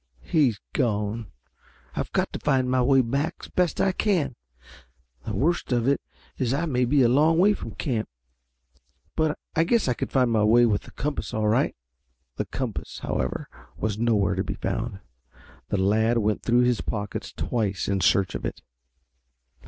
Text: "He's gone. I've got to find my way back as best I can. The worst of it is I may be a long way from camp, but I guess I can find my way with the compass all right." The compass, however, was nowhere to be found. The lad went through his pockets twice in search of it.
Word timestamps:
"He's 0.23 0.59
gone. 0.73 1.27
I've 1.95 2.11
got 2.11 2.33
to 2.33 2.39
find 2.39 2.67
my 2.71 2.81
way 2.81 3.01
back 3.01 3.35
as 3.41 3.49
best 3.49 3.79
I 3.79 3.91
can. 3.91 4.35
The 5.27 5.35
worst 5.35 5.71
of 5.71 5.87
it 5.87 6.01
is 6.39 6.55
I 6.55 6.65
may 6.65 6.85
be 6.85 7.03
a 7.03 7.07
long 7.07 7.37
way 7.37 7.53
from 7.53 7.75
camp, 7.75 8.09
but 9.15 9.37
I 9.55 9.63
guess 9.63 9.87
I 9.87 9.93
can 9.93 10.07
find 10.07 10.31
my 10.31 10.43
way 10.43 10.65
with 10.65 10.81
the 10.89 10.91
compass 10.93 11.35
all 11.35 11.47
right." 11.47 11.75
The 12.37 12.45
compass, 12.45 13.01
however, 13.03 13.47
was 13.77 13.99
nowhere 13.99 14.33
to 14.33 14.43
be 14.43 14.55
found. 14.55 15.01
The 15.67 15.77
lad 15.77 16.17
went 16.17 16.41
through 16.41 16.61
his 16.61 16.81
pockets 16.81 17.31
twice 17.31 17.87
in 17.87 18.01
search 18.01 18.33
of 18.33 18.43
it. 18.43 18.63